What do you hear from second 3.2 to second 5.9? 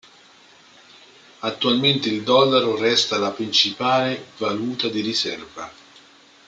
principale valuta di riserva.